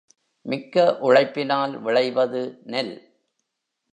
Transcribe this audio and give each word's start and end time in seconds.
மிக்க 0.45 0.97
உழைப்பினால் 0.99 1.81
விளைவது 1.81 2.59
நெல். 2.63 2.93